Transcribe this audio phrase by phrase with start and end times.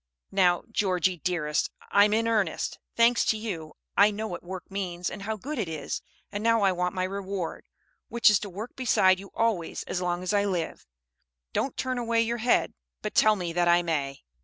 [0.31, 2.79] "Now, Georgie, dearest, I'm in earnest.
[2.95, 6.01] Thanks to you, I know what work means and how good it is.
[6.31, 7.67] And now I want my reward,
[8.09, 10.87] which is to work beside you always as long as I live.
[11.53, 14.23] Don't turn away your head, but tell me that I may."